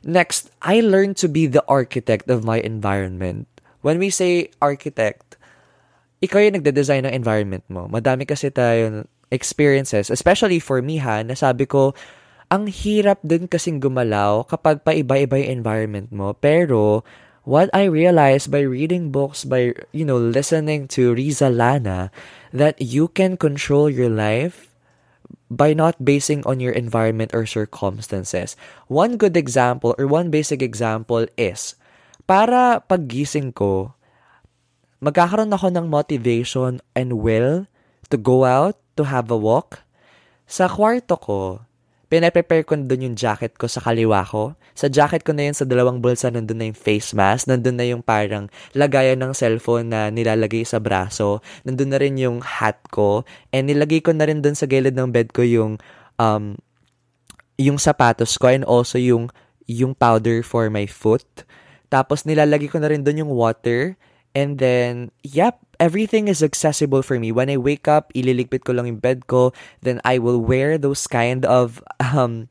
Next, 0.03 0.51
I 0.60 0.83
learned 0.83 1.15
to 1.24 1.31
be 1.31 1.48
the 1.48 1.63
architect 1.67 2.27
of 2.27 2.43
my 2.43 2.60
environment. 2.60 3.48
when 3.83 4.00
we 4.00 4.10
say 4.10 4.50
architect, 4.63 5.38
ikaw 6.24 6.39
yung 6.39 6.57
nagde-design 6.57 7.05
ng 7.05 7.13
environment 7.13 7.67
mo. 7.67 7.86
Madami 7.91 8.25
kasi 8.25 8.50
tayo 8.50 9.05
experiences, 9.29 10.10
especially 10.10 10.57
for 10.57 10.79
me 10.79 10.98
ha, 11.03 11.22
nasabi 11.22 11.67
ko, 11.67 11.91
ang 12.48 12.65
hirap 12.72 13.19
din 13.22 13.45
kasing 13.45 13.83
gumalaw 13.83 14.48
kapag 14.48 14.81
paiba-iba 14.81 15.36
yung 15.43 15.62
environment 15.62 16.10
mo. 16.15 16.31
Pero, 16.39 17.03
what 17.43 17.69
I 17.75 17.85
realized 17.85 18.51
by 18.51 18.63
reading 18.63 19.12
books, 19.12 19.43
by, 19.43 19.75
you 19.91 20.03
know, 20.03 20.17
listening 20.17 20.88
to 20.95 21.13
Riza 21.13 21.50
Lana, 21.50 22.12
that 22.51 22.81
you 22.81 23.07
can 23.07 23.38
control 23.38 23.89
your 23.89 24.09
life 24.09 24.71
by 25.51 25.73
not 25.73 26.03
basing 26.03 26.41
on 26.47 26.59
your 26.59 26.73
environment 26.73 27.31
or 27.33 27.45
circumstances. 27.45 28.55
One 28.88 29.17
good 29.17 29.38
example 29.38 29.93
or 30.00 30.07
one 30.07 30.31
basic 30.31 30.62
example 30.62 31.27
is, 31.38 31.75
para 32.25 32.81
paggising 32.88 33.53
ko, 33.53 33.93
magkakaroon 35.03 35.51
ako 35.51 35.67
ng 35.75 35.88
motivation 35.91 36.79
and 36.95 37.19
will 37.19 37.67
to 38.09 38.17
go 38.17 38.47
out, 38.47 38.79
to 38.95 39.03
have 39.03 39.29
a 39.29 39.38
walk. 39.38 39.83
Sa 40.47 40.69
kwarto 40.69 41.19
ko, 41.19 41.65
pinaprepare 42.13 42.62
ko 42.62 42.77
doon 42.77 43.10
yung 43.10 43.17
jacket 43.17 43.58
ko 43.58 43.65
sa 43.65 43.82
kaliwa 43.82 44.22
ko. 44.22 44.53
Sa 44.77 44.86
jacket 44.86 45.25
ko 45.25 45.34
na 45.34 45.50
yun, 45.50 45.58
sa 45.58 45.65
dalawang 45.65 45.98
bulsa, 45.98 46.29
nandun 46.29 46.62
na 46.62 46.70
yung 46.70 46.77
face 46.77 47.17
mask. 47.17 47.50
Nandun 47.50 47.74
na 47.74 47.89
yung 47.89 48.05
parang 48.05 48.53
lagayan 48.77 49.17
ng 49.17 49.34
cellphone 49.34 49.89
na 49.89 50.13
nilalagay 50.13 50.62
sa 50.62 50.77
braso. 50.77 51.41
Nandun 51.65 51.89
na 51.89 51.98
rin 51.98 52.13
yung 52.22 52.46
hat 52.46 52.77
ko. 52.93 53.25
And 53.50 53.65
nilagay 53.65 54.05
ko 54.05 54.13
na 54.13 54.29
rin 54.29 54.46
doon 54.46 54.53
sa 54.53 54.70
gilid 54.70 54.93
ng 54.93 55.10
bed 55.10 55.34
ko 55.34 55.41
yung, 55.41 55.82
um, 56.22 56.53
yung 57.58 57.82
sapatos 57.82 58.38
ko 58.38 58.46
and 58.53 58.62
also 58.70 59.01
yung, 59.01 59.34
yung 59.65 59.98
powder 59.98 60.46
for 60.46 60.70
my 60.70 60.86
foot. 60.86 61.25
Tapos 61.89 62.29
nilalagay 62.29 62.70
ko 62.70 62.77
na 62.77 62.93
rin 62.93 63.01
doon 63.01 63.25
yung 63.25 63.34
water. 63.34 63.98
And 64.38 64.62
then, 64.62 65.10
yep, 65.25 65.62
everything 65.80 66.27
is 66.27 66.44
accessible 66.44 67.01
for 67.01 67.20
me. 67.20 67.32
When 67.32 67.50
I 67.50 67.58
wake 67.58 67.88
up, 67.88 68.12
ililigpit 68.13 68.65
ko 68.65 68.74
lang 68.74 68.88
yung 68.88 69.01
bed 69.01 69.27
ko. 69.27 69.53
Then 69.82 70.01
I 70.06 70.18
will 70.18 70.39
wear 70.39 70.77
those 70.77 71.08
kind 71.08 71.46
of 71.46 71.82
um, 72.00 72.50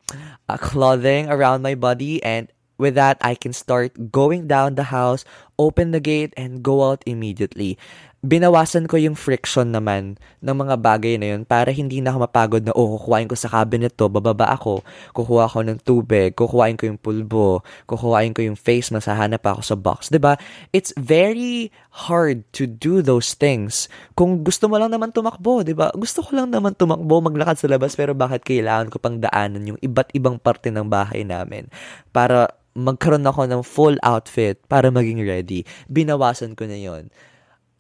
uh, 0.49 0.59
clothing 0.59 1.29
around 1.29 1.63
my 1.63 1.75
body. 1.75 2.23
And 2.23 2.51
with 2.79 2.95
that, 2.95 3.19
I 3.21 3.35
can 3.35 3.53
start 3.53 4.11
going 4.11 4.47
down 4.49 4.75
the 4.75 4.91
house, 4.91 5.25
open 5.59 5.93
the 5.93 6.01
gate, 6.01 6.35
and 6.37 6.63
go 6.63 6.91
out 6.91 7.03
immediately 7.07 7.79
binawasan 8.23 8.87
ko 8.87 8.95
yung 8.95 9.19
friction 9.19 9.75
naman 9.75 10.15
ng 10.39 10.55
mga 10.55 10.79
bagay 10.79 11.19
na 11.19 11.35
yun 11.35 11.43
para 11.43 11.75
hindi 11.75 11.99
na 11.99 12.15
ako 12.15 12.19
mapagod 12.23 12.63
na, 12.63 12.71
oh, 12.71 12.95
kukuhain 12.95 13.27
ko 13.27 13.35
sa 13.35 13.51
cabinet 13.51 13.99
to, 13.99 14.07
bababa 14.07 14.47
ako, 14.55 14.87
kukuha 15.11 15.51
ako 15.51 15.67
ng 15.67 15.79
tubig, 15.83 16.31
kukuhain 16.39 16.79
ko 16.79 16.87
yung 16.87 17.03
pulbo, 17.03 17.67
kukuhain 17.91 18.31
ko 18.31 18.47
yung 18.47 18.55
face 18.55 18.95
mask, 18.95 19.11
hahanap 19.11 19.43
ako 19.43 19.61
sa 19.67 19.75
box. 19.75 20.07
ba 20.07 20.15
diba? 20.15 20.35
It's 20.71 20.95
very 20.95 21.75
hard 22.07 22.47
to 22.55 22.71
do 22.71 23.03
those 23.03 23.35
things. 23.35 23.91
Kung 24.15 24.47
gusto 24.47 24.71
mo 24.71 24.79
lang 24.79 24.95
naman 24.95 25.11
tumakbo, 25.11 25.61
ba 25.61 25.67
diba? 25.67 25.87
Gusto 25.99 26.23
ko 26.23 26.39
lang 26.39 26.55
naman 26.55 26.79
tumakbo, 26.79 27.27
maglakad 27.27 27.59
sa 27.59 27.67
labas, 27.67 27.99
pero 27.99 28.15
bakit 28.15 28.47
kailangan 28.47 28.87
ko 28.87 29.03
pang 29.03 29.19
daanan 29.19 29.75
yung 29.75 29.81
iba't 29.83 30.15
ibang 30.15 30.39
parte 30.39 30.71
ng 30.71 30.87
bahay 30.87 31.27
namin 31.27 31.67
para 32.15 32.55
magkaroon 32.79 33.27
ako 33.27 33.51
ng 33.51 33.63
full 33.67 33.97
outfit 34.01 34.63
para 34.71 34.89
maging 34.95 35.27
ready. 35.27 35.67
Binawasan 35.91 36.55
ko 36.55 36.71
na 36.71 36.79
yon 36.79 37.11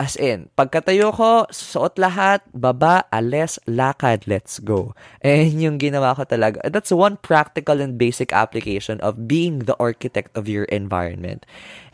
As 0.02 0.18
in, 0.18 0.50
pagkatayo 0.58 1.14
ko, 1.14 1.46
suot 1.54 1.94
lahat, 1.94 2.42
baba, 2.50 3.06
alis, 3.14 3.62
lakad, 3.70 4.26
let's 4.26 4.58
go. 4.58 4.98
And 5.22 5.62
yung 5.62 5.78
ginawa 5.78 6.18
ko 6.18 6.26
talaga. 6.26 6.58
That's 6.66 6.90
one 6.90 7.22
practical 7.22 7.78
and 7.78 7.94
basic 7.94 8.34
application 8.34 8.98
of 8.98 9.30
being 9.30 9.70
the 9.70 9.78
architect 9.78 10.34
of 10.34 10.50
your 10.50 10.66
environment. 10.74 11.46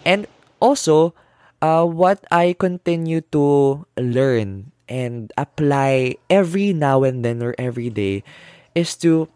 And 0.09 0.25
also, 0.57 1.13
uh, 1.61 1.85
what 1.85 2.25
I 2.33 2.57
continue 2.57 3.21
to 3.37 3.85
learn 4.01 4.73
and 4.89 5.29
apply 5.37 6.17
every 6.33 6.73
now 6.73 7.05
and 7.05 7.21
then 7.21 7.45
or 7.45 7.53
every 7.61 7.93
day 7.93 8.25
is 8.73 8.97
to 9.05 9.29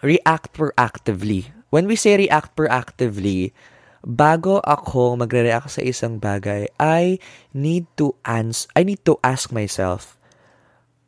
react 0.00 0.56
proactively. 0.56 1.52
When 1.68 1.84
we 1.84 2.00
say 2.00 2.16
react 2.16 2.56
proactively, 2.56 3.52
bago 4.02 4.58
ako 4.62 5.16
magre-react 5.18 5.78
sa 5.78 5.82
isang 5.82 6.18
bagay, 6.18 6.66
I 6.78 7.22
need 7.54 7.86
to 7.98 8.18
ans 8.26 8.66
I 8.74 8.82
need 8.82 9.06
to 9.06 9.18
ask 9.22 9.54
myself, 9.54 10.18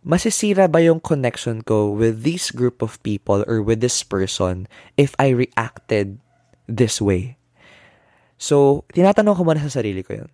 masisira 0.07 0.71
ba 0.71 0.79
yung 0.81 1.03
connection 1.03 1.63
ko 1.67 1.91
with 1.91 2.23
this 2.23 2.55
group 2.55 2.81
of 2.81 3.03
people 3.03 3.43
or 3.51 3.61
with 3.61 3.83
this 3.83 4.03
person 4.07 4.71
if 4.95 5.19
I 5.19 5.35
reacted 5.35 6.23
this 6.71 7.03
way? 7.03 7.37
So, 8.39 8.87
tinatanong 8.95 9.37
ko 9.39 9.43
muna 9.43 9.63
sa 9.63 9.83
sarili 9.83 10.07
ko 10.07 10.25
yun. 10.25 10.31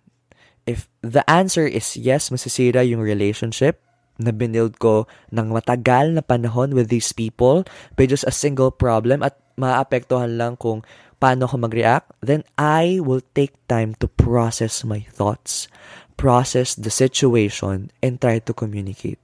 If 0.69 0.85
the 1.01 1.25
answer 1.25 1.65
is 1.65 1.97
yes, 1.97 2.29
masisira 2.29 2.85
yung 2.85 3.01
relationship 3.01 3.81
na 4.21 4.29
binild 4.29 4.77
ko 4.77 5.09
ng 5.33 5.49
matagal 5.49 6.13
na 6.13 6.21
panahon 6.21 6.77
with 6.77 6.93
these 6.93 7.09
people 7.09 7.65
by 7.97 8.05
just 8.05 8.27
a 8.29 8.33
single 8.33 8.69
problem 8.69 9.25
at 9.25 9.33
maapektuhan 9.57 10.37
lang 10.37 10.53
kung 10.61 10.85
paano 11.21 11.45
ako 11.45 11.69
mag-react, 11.69 12.09
then 12.25 12.41
I 12.57 12.97
will 12.97 13.21
take 13.37 13.53
time 13.69 13.93
to 14.01 14.09
process 14.09 14.81
my 14.81 15.05
thoughts, 15.13 15.69
process 16.17 16.73
the 16.73 16.89
situation, 16.89 17.93
and 18.01 18.17
try 18.17 18.41
to 18.41 18.51
communicate. 18.57 19.21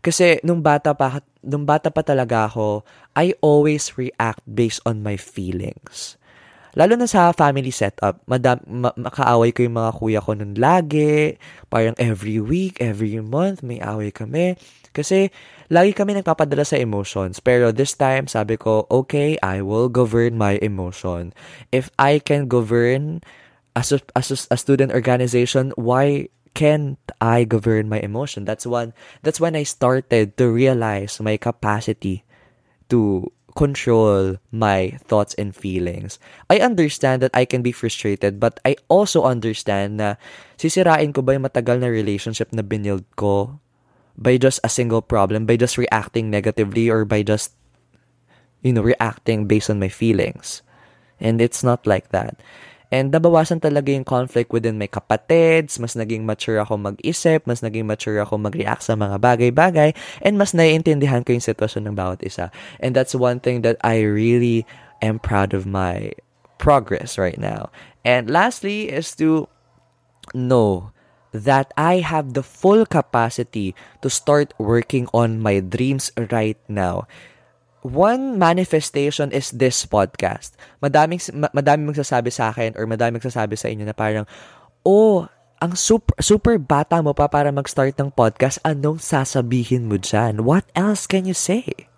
Kasi 0.00 0.40
nung 0.40 0.64
bata 0.64 0.96
pa, 0.96 1.20
nung 1.44 1.68
bata 1.68 1.92
pa 1.92 2.00
talaga 2.00 2.48
ako, 2.48 2.88
I 3.12 3.36
always 3.44 4.00
react 4.00 4.40
based 4.48 4.80
on 4.88 5.04
my 5.04 5.20
feelings. 5.20 6.16
Lalo 6.74 6.98
na 6.98 7.06
sa 7.06 7.30
family 7.30 7.70
setup, 7.70 8.18
madam, 8.26 8.58
ma- 8.66 8.94
makaaway 8.98 9.54
ko 9.54 9.62
yung 9.62 9.78
mga 9.78 9.92
kuya 9.94 10.20
ko 10.22 10.34
nun 10.34 10.58
lagi, 10.58 11.38
parang 11.70 11.94
every 12.02 12.42
week, 12.42 12.82
every 12.82 13.14
month, 13.22 13.62
may 13.62 13.78
away 13.78 14.10
kami. 14.10 14.58
Kasi 14.90 15.30
lagi 15.70 15.94
kami 15.94 16.18
nagpapadala 16.18 16.66
sa 16.66 16.78
emotions. 16.78 17.38
Pero 17.38 17.70
this 17.70 17.94
time, 17.94 18.26
sabi 18.26 18.58
ko, 18.58 18.90
okay, 18.90 19.38
I 19.42 19.62
will 19.62 19.86
govern 19.86 20.34
my 20.34 20.58
emotion. 20.62 21.30
If 21.70 21.94
I 21.98 22.18
can 22.18 22.50
govern 22.50 23.22
as 23.74 23.94
a, 23.94 24.02
as 24.14 24.34
a, 24.34 24.38
a 24.54 24.58
student 24.58 24.90
organization, 24.90 25.70
why 25.78 26.30
can't 26.54 26.98
I 27.18 27.42
govern 27.42 27.90
my 27.90 27.98
emotion? 27.98 28.46
That's 28.46 28.66
one 28.66 28.94
that's 29.26 29.42
when 29.42 29.58
I 29.58 29.66
started 29.66 30.38
to 30.38 30.46
realize 30.46 31.18
my 31.18 31.34
capacity 31.36 32.22
to 32.88 33.30
control 33.54 34.36
my 34.50 34.98
thoughts 35.06 35.34
and 35.34 35.54
feelings. 35.54 36.18
I 36.50 36.58
understand 36.58 37.22
that 37.22 37.34
I 37.34 37.44
can 37.46 37.62
be 37.62 37.70
frustrated, 37.70 38.38
but 38.38 38.58
I 38.66 38.76
also 38.90 39.22
understand 39.22 40.02
na 40.02 40.18
sisirain 40.58 41.14
ko 41.14 41.22
ba 41.22 41.38
yung 41.38 41.46
matagal 41.46 41.78
na 41.78 41.86
relationship 41.86 42.50
na 42.50 42.66
binild 42.66 43.06
ko 43.14 43.62
by 44.18 44.38
just 44.38 44.58
a 44.62 44.70
single 44.70 45.02
problem, 45.02 45.46
by 45.46 45.54
just 45.56 45.78
reacting 45.78 46.30
negatively 46.30 46.90
or 46.90 47.04
by 47.06 47.22
just, 47.22 47.54
you 48.62 48.74
know, 48.74 48.82
reacting 48.82 49.46
based 49.46 49.70
on 49.70 49.78
my 49.78 49.90
feelings. 49.90 50.62
And 51.22 51.40
it's 51.40 51.62
not 51.62 51.86
like 51.86 52.10
that. 52.10 52.38
And 52.94 53.10
nabawasan 53.10 53.58
talaga 53.58 53.90
yung 53.90 54.06
conflict 54.06 54.54
within 54.54 54.78
my 54.78 54.86
kapatids, 54.86 55.82
mas 55.82 55.98
naging 55.98 56.22
mature 56.22 56.62
ako 56.62 56.78
mag-isip, 56.78 57.42
mas 57.42 57.58
naging 57.58 57.90
mature 57.90 58.22
ako 58.22 58.38
mag-react 58.38 58.86
sa 58.86 58.94
mga 58.94 59.18
bagay-bagay, 59.18 59.90
and 60.22 60.38
mas 60.38 60.54
naiintindihan 60.54 61.26
ko 61.26 61.34
yung 61.34 61.42
sitwasyon 61.42 61.90
ng 61.90 61.98
bawat 61.98 62.22
isa. 62.22 62.54
And 62.78 62.94
that's 62.94 63.10
one 63.10 63.42
thing 63.42 63.66
that 63.66 63.82
I 63.82 64.06
really 64.06 64.62
am 65.02 65.18
proud 65.18 65.58
of 65.58 65.66
my 65.66 66.14
progress 66.62 67.18
right 67.18 67.34
now. 67.34 67.74
And 68.06 68.30
lastly 68.30 68.94
is 68.94 69.10
to 69.18 69.50
know 70.30 70.94
that 71.34 71.74
I 71.74 71.98
have 71.98 72.38
the 72.38 72.46
full 72.46 72.86
capacity 72.86 73.74
to 74.06 74.08
start 74.08 74.54
working 74.54 75.10
on 75.10 75.42
my 75.42 75.58
dreams 75.58 76.14
right 76.30 76.62
now 76.70 77.10
one 77.84 78.40
manifestation 78.40 79.28
is 79.28 79.52
this 79.52 79.84
podcast. 79.84 80.56
Madaming 80.80 81.20
madaming 81.52 81.92
magsasabi 81.92 82.32
sa 82.32 82.48
akin 82.50 82.72
or 82.80 82.88
madaming 82.88 83.20
magsasabi 83.20 83.60
sa 83.60 83.68
inyo 83.68 83.84
na 83.84 83.92
parang 83.92 84.24
oh, 84.88 85.28
ang 85.60 85.76
super 85.76 86.16
super 86.18 86.56
bata 86.56 87.04
mo 87.04 87.12
pa 87.12 87.28
para 87.28 87.52
mag-start 87.52 87.94
ng 88.00 88.10
podcast, 88.16 88.56
anong 88.64 89.04
sasabihin 89.04 89.86
mo 89.86 90.00
diyan? 90.00 90.42
What 90.48 90.64
else 90.72 91.04
can 91.04 91.28
you 91.28 91.36
say? 91.36 91.88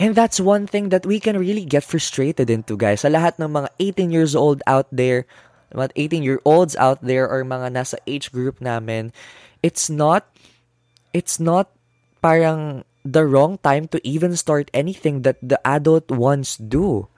And 0.00 0.16
that's 0.16 0.40
one 0.40 0.64
thing 0.64 0.88
that 0.94 1.04
we 1.04 1.20
can 1.20 1.36
really 1.36 1.66
get 1.66 1.84
frustrated 1.84 2.48
into, 2.48 2.78
guys. 2.78 3.04
Sa 3.04 3.12
lahat 3.12 3.36
ng 3.36 3.52
mga 3.52 3.68
18 4.08 4.08
years 4.14 4.32
old 4.32 4.64
out 4.64 4.88
there, 4.88 5.28
mga 5.76 5.92
18 6.16 6.24
year 6.24 6.40
olds 6.48 6.72
out 6.80 7.04
there 7.04 7.28
or 7.28 7.44
mga 7.44 7.74
nasa 7.76 8.00
age 8.08 8.32
group 8.32 8.62
namin, 8.64 9.12
it's 9.60 9.92
not 9.92 10.24
it's 11.12 11.36
not 11.36 11.68
parang 12.24 12.86
the 13.04 13.24
wrong 13.24 13.58
time 13.62 13.88
to 13.88 13.98
even 14.06 14.36
start 14.36 14.70
anything 14.74 15.22
that 15.22 15.40
the 15.42 15.60
adult 15.66 16.10
ones 16.10 16.56
do. 16.56 17.08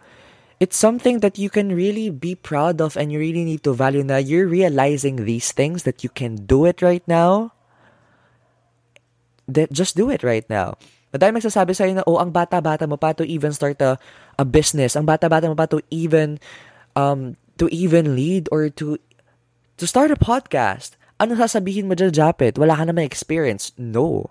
It's 0.62 0.78
something 0.78 1.18
that 1.26 1.38
you 1.38 1.50
can 1.50 1.74
really 1.74 2.06
be 2.10 2.38
proud 2.38 2.78
of 2.80 2.96
and 2.96 3.10
you 3.10 3.18
really 3.18 3.42
need 3.42 3.66
to 3.66 3.74
value 3.74 4.06
now. 4.06 4.22
you're 4.22 4.46
realizing 4.46 5.26
these 5.26 5.50
things 5.50 5.82
that 5.82 6.04
you 6.04 6.10
can 6.10 6.46
do 6.46 6.66
it 6.66 6.80
right 6.80 7.02
now. 7.10 7.50
That 9.50 9.74
just 9.74 9.98
do 9.98 10.06
it 10.06 10.22
right 10.22 10.46
now. 10.46 10.78
Madami 11.10 11.42
magsasabi 11.42 11.74
sa'yo 11.74 11.92
na, 11.98 12.06
oh, 12.06 12.22
ang 12.22 12.30
bata-bata 12.30 12.86
mo 12.86 12.96
pa 12.96 13.12
to 13.12 13.26
even 13.26 13.52
start 13.52 13.82
a, 13.82 13.98
a 14.38 14.46
business. 14.46 14.94
Ang 14.94 15.04
bata-bata 15.04 15.50
mo 15.50 15.58
pa 15.58 15.66
to 15.66 15.82
even, 15.90 16.38
um, 16.94 17.34
to 17.58 17.66
even 17.74 18.14
lead 18.14 18.48
or 18.54 18.70
to, 18.70 18.96
to 19.76 19.84
start 19.84 20.14
a 20.14 20.16
podcast. 20.16 20.94
Ano 21.18 21.34
sasabihin 21.34 21.90
mo 21.90 21.98
dyan, 21.98 22.14
Japet? 22.14 22.54
Wala 22.56 22.78
ka 22.78 22.86
naman 22.86 23.02
experience. 23.02 23.74
No. 23.74 24.30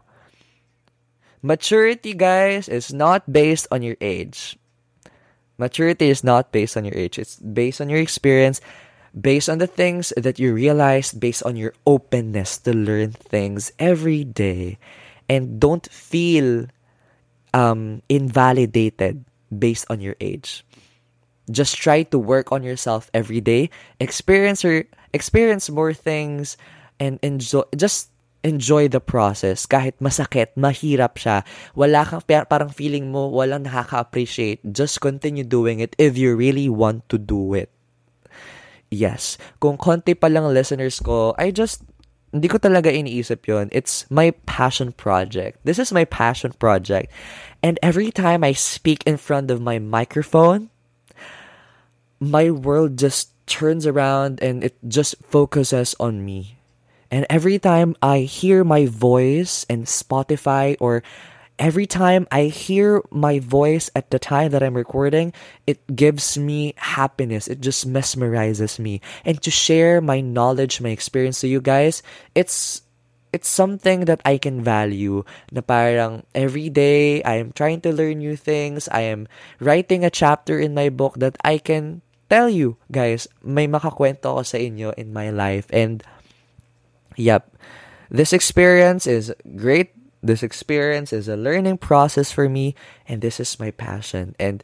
Maturity, 1.41 2.13
guys, 2.13 2.69
is 2.69 2.93
not 2.93 3.25
based 3.31 3.65
on 3.71 3.81
your 3.81 3.97
age. 3.99 4.57
Maturity 5.57 6.09
is 6.09 6.23
not 6.23 6.51
based 6.51 6.77
on 6.77 6.85
your 6.85 6.93
age. 6.95 7.17
It's 7.17 7.37
based 7.37 7.81
on 7.81 7.89
your 7.89 7.99
experience, 7.99 8.61
based 9.19 9.49
on 9.49 9.57
the 9.57 9.67
things 9.67 10.13
that 10.17 10.37
you 10.37 10.53
realize, 10.53 11.13
based 11.13 11.43
on 11.43 11.55
your 11.55 11.73
openness 11.85 12.57
to 12.65 12.73
learn 12.73 13.11
things 13.13 13.71
every 13.79 14.23
day. 14.23 14.77
And 15.29 15.59
don't 15.59 15.85
feel 15.89 16.67
um, 17.53 18.01
invalidated 18.09 19.25
based 19.49 19.85
on 19.89 20.01
your 20.01 20.15
age. 20.21 20.65
Just 21.49 21.75
try 21.75 22.03
to 22.03 22.19
work 22.19 22.51
on 22.51 22.61
yourself 22.61 23.09
every 23.13 23.41
day. 23.41 23.69
Experience 23.99 24.63
or 24.63 24.85
experience 25.13 25.69
more 25.69 25.93
things 25.93 26.55
and 26.99 27.17
enjoy 27.23 27.63
just 27.75 28.10
enjoy 28.43 28.89
the 28.89 28.99
process. 28.99 29.65
Kahit 29.65 29.97
masakit, 30.01 30.53
mahirap 30.57 31.17
siya, 31.17 31.45
wala 31.77 32.05
kang, 32.05 32.21
parang 32.49 32.69
feeling 32.69 33.13
mo, 33.13 33.29
walang 33.29 33.65
nakaka-appreciate. 33.65 34.61
Just 34.73 35.01
continue 35.01 35.45
doing 35.45 35.79
it 35.79 35.95
if 35.97 36.17
you 36.17 36.35
really 36.35 36.69
want 36.69 37.07
to 37.09 37.17
do 37.17 37.53
it. 37.53 37.69
Yes. 38.91 39.37
Kung 39.63 39.77
konti 39.77 40.17
pa 40.17 40.27
lang 40.27 40.49
listeners 40.51 40.99
ko, 40.99 41.31
I 41.39 41.55
just, 41.55 41.85
hindi 42.33 42.51
ko 42.51 42.59
talaga 42.59 42.91
iniisip 42.91 43.47
yon. 43.47 43.69
It's 43.71 44.09
my 44.11 44.31
passion 44.43 44.91
project. 44.91 45.63
This 45.63 45.79
is 45.79 45.95
my 45.95 46.03
passion 46.03 46.51
project. 46.57 47.11
And 47.63 47.79
every 47.79 48.11
time 48.11 48.43
I 48.43 48.51
speak 48.51 49.05
in 49.07 49.15
front 49.15 49.51
of 49.51 49.61
my 49.61 49.79
microphone, 49.79 50.69
my 52.19 52.51
world 52.51 52.97
just 52.97 53.31
turns 53.45 53.85
around 53.85 54.39
and 54.41 54.63
it 54.63 54.77
just 54.87 55.15
focuses 55.27 55.95
on 55.99 56.23
me 56.23 56.60
and 57.11 57.27
every 57.29 57.59
time 57.59 57.95
I 58.01 58.19
hear 58.23 58.63
my 58.63 58.87
voice 58.87 59.65
in 59.67 59.83
Spotify 59.83 60.79
or 60.79 61.03
every 61.59 61.85
time 61.85 62.25
I 62.31 62.49
hear 62.49 63.03
my 63.11 63.37
voice 63.39 63.91
at 63.93 64.09
the 64.09 64.17
time 64.17 64.51
that 64.51 64.63
I'm 64.63 64.73
recording, 64.73 65.33
it 65.67 65.83
gives 65.93 66.37
me 66.39 66.73
happiness. 66.77 67.47
It 67.47 67.59
just 67.59 67.83
mesmerizes 67.83 68.79
me. 68.79 69.01
And 69.25 69.41
to 69.43 69.51
share 69.51 69.99
my 69.99 70.21
knowledge, 70.21 70.79
my 70.79 70.89
experience 70.89 71.41
to 71.41 71.47
you 71.51 71.59
guys, 71.59 72.01
it's 72.33 72.81
it's 73.31 73.47
something 73.47 74.05
that 74.11 74.19
I 74.25 74.39
can 74.39 74.63
value. 74.63 75.23
Na 75.51 75.61
parang 75.61 76.23
every 76.33 76.71
day 76.71 77.21
I 77.23 77.35
am 77.43 77.51
trying 77.51 77.83
to 77.83 77.91
learn 77.91 78.23
new 78.23 78.35
things. 78.35 78.87
I 78.87 79.11
am 79.11 79.27
writing 79.59 80.03
a 80.03 80.11
chapter 80.11 80.59
in 80.59 80.73
my 80.73 80.89
book 80.89 81.19
that 81.19 81.35
I 81.43 81.59
can 81.59 82.01
tell 82.31 82.47
you 82.47 82.79
guys, 82.87 83.27
may 83.43 83.67
makakwento 83.67 84.39
ko 84.39 84.43
sa 84.47 84.55
inyo 84.55 84.95
in 84.95 85.11
my 85.11 85.27
life 85.35 85.67
and 85.75 85.99
Yep. 87.17 87.57
This 88.11 88.33
experience 88.33 89.07
is 89.07 89.33
great. 89.55 89.95
This 90.21 90.43
experience 90.43 91.11
is 91.11 91.27
a 91.27 91.39
learning 91.39 91.79
process 91.79 92.31
for 92.31 92.47
me, 92.47 92.75
and 93.09 93.21
this 93.21 93.39
is 93.39 93.59
my 93.59 93.71
passion. 93.71 94.35
And 94.37 94.61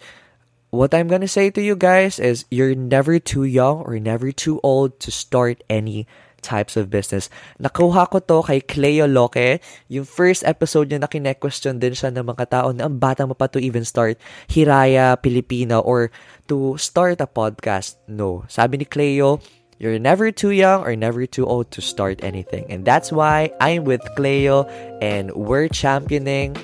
what 0.70 0.94
I'm 0.94 1.08
gonna 1.08 1.32
say 1.32 1.50
to 1.50 1.62
you 1.62 1.76
guys 1.76 2.20
is 2.20 2.46
you're 2.52 2.76
never 2.76 3.18
too 3.18 3.44
young 3.44 3.82
or 3.82 3.98
never 3.98 4.32
too 4.32 4.60
old 4.62 5.00
to 5.02 5.10
start 5.10 5.64
any 5.70 6.06
types 6.42 6.78
of 6.78 6.94
business. 6.94 7.30
Nakuha 7.58 8.08
ko 8.08 8.22
to 8.22 8.46
kay 8.46 8.62
Cleo 8.62 9.10
Loke. 9.10 9.60
Yung 9.90 10.06
first 10.06 10.46
episode 10.46 10.94
niya 10.94 11.02
na 11.02 11.10
kine-question 11.10 11.82
din 11.82 11.98
siya 11.98 12.14
ng 12.14 12.24
mga 12.24 12.46
tao 12.48 12.70
na 12.72 12.86
ang 12.86 13.02
bata 13.02 13.26
mo 13.26 13.34
pa 13.34 13.50
to 13.50 13.58
even 13.58 13.84
start 13.84 14.22
Hiraya 14.48 15.18
Pilipino 15.18 15.82
or 15.82 16.14
to 16.46 16.78
start 16.78 17.20
a 17.20 17.28
podcast. 17.28 17.98
No. 18.08 18.46
Sabi 18.48 18.80
ni 18.80 18.86
Cleo, 18.86 19.42
You're 19.80 20.00
never 20.00 20.32
too 20.32 20.52
young 20.52 20.84
or 20.84 20.96
never 20.96 21.26
too 21.26 21.46
old 21.46 21.70
to 21.72 21.82
start 21.82 22.24
anything. 22.24 22.66
And 22.70 22.84
that's 22.84 23.12
why 23.12 23.52
I'm 23.62 23.84
with 23.84 24.02
Cleo 24.16 24.64
and 25.02 25.32
we're 25.36 25.68
championing 25.70 26.58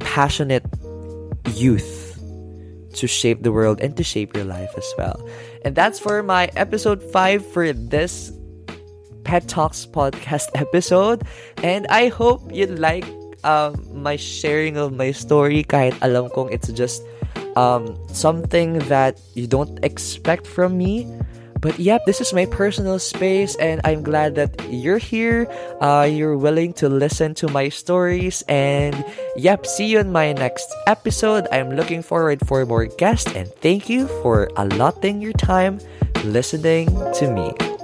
passionate 0.00 0.66
youth 1.54 2.18
to 2.94 3.06
shape 3.06 3.42
the 3.42 3.52
world 3.52 3.80
and 3.80 3.96
to 3.96 4.02
shape 4.02 4.34
your 4.34 4.44
life 4.44 4.70
as 4.76 4.92
well. 4.98 5.22
And 5.64 5.76
that's 5.76 6.00
for 6.00 6.22
my 6.22 6.50
episode 6.56 7.02
5 7.02 7.46
for 7.46 7.72
this 7.72 8.32
Pet 9.22 9.46
Talks 9.46 9.86
podcast 9.86 10.48
episode. 10.54 11.22
And 11.62 11.86
I 11.88 12.08
hope 12.08 12.52
you 12.52 12.66
like 12.66 13.06
um, 13.44 13.86
my 13.94 14.16
sharing 14.16 14.76
of 14.76 14.92
my 14.92 15.12
story 15.12 15.62
kahit 15.62 15.94
alam 16.02 16.28
kong 16.30 16.50
it's 16.50 16.68
just 16.74 17.06
um, 17.54 17.94
something 18.10 18.78
that 18.90 19.20
you 19.34 19.46
don't 19.46 19.78
expect 19.84 20.46
from 20.46 20.76
me 20.76 21.06
but 21.60 21.78
yep, 21.78 22.04
this 22.06 22.20
is 22.20 22.32
my 22.32 22.46
personal 22.46 22.98
space, 22.98 23.56
and 23.56 23.80
I'm 23.84 24.02
glad 24.02 24.34
that 24.36 24.54
you're 24.70 24.98
here. 24.98 25.46
Uh, 25.80 26.08
you're 26.10 26.36
willing 26.36 26.72
to 26.74 26.88
listen 26.88 27.34
to 27.42 27.48
my 27.48 27.68
stories, 27.68 28.42
and 28.48 28.94
yep, 29.36 29.66
see 29.66 29.86
you 29.86 29.98
in 29.98 30.12
my 30.12 30.32
next 30.32 30.72
episode. 30.86 31.46
I'm 31.52 31.74
looking 31.74 32.02
forward 32.02 32.46
for 32.46 32.64
more 32.66 32.86
guests, 32.86 33.32
and 33.34 33.48
thank 33.60 33.88
you 33.88 34.06
for 34.22 34.50
allotting 34.56 35.20
your 35.20 35.34
time 35.34 35.80
listening 36.24 36.88
to 37.14 37.30
me. 37.30 37.77